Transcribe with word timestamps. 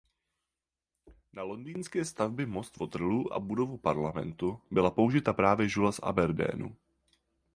Na 1.33 1.43
londýnské 1.43 2.05
stavby 2.05 2.45
most 2.45 2.77
Waterloo 2.77 3.33
a 3.33 3.39
budovu 3.39 3.77
parlamentu 3.77 4.61
byla 4.71 4.91
použita 4.91 5.33
právě 5.33 5.69
žula 5.69 5.91
z 5.91 5.99
Aberdeenu. 6.03 6.77